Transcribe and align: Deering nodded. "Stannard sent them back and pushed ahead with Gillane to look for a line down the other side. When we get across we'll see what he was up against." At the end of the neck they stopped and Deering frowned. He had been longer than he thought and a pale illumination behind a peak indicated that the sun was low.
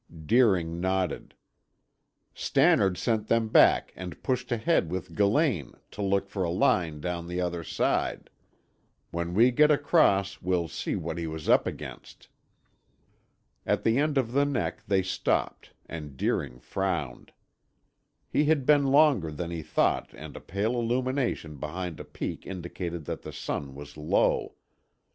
Deering 0.25 0.79
nodded. 0.79 1.35
"Stannard 2.33 2.97
sent 2.97 3.27
them 3.27 3.49
back 3.49 3.93
and 3.95 4.23
pushed 4.23 4.51
ahead 4.51 4.89
with 4.91 5.13
Gillane 5.15 5.75
to 5.91 6.01
look 6.01 6.27
for 6.27 6.43
a 6.43 6.49
line 6.49 6.99
down 6.99 7.27
the 7.27 7.39
other 7.39 7.63
side. 7.63 8.31
When 9.11 9.35
we 9.35 9.51
get 9.51 9.69
across 9.69 10.41
we'll 10.41 10.67
see 10.67 10.95
what 10.95 11.19
he 11.19 11.27
was 11.27 11.47
up 11.47 11.67
against." 11.67 12.29
At 13.63 13.83
the 13.83 13.99
end 13.99 14.17
of 14.17 14.31
the 14.31 14.43
neck 14.43 14.83
they 14.87 15.03
stopped 15.03 15.69
and 15.85 16.17
Deering 16.17 16.57
frowned. 16.59 17.31
He 18.27 18.45
had 18.45 18.65
been 18.65 18.87
longer 18.87 19.29
than 19.29 19.51
he 19.51 19.61
thought 19.61 20.15
and 20.15 20.35
a 20.35 20.41
pale 20.41 20.73
illumination 20.79 21.57
behind 21.57 21.99
a 21.99 22.03
peak 22.05 22.47
indicated 22.47 23.05
that 23.05 23.21
the 23.21 23.31
sun 23.31 23.75
was 23.75 23.95
low. 23.95 24.55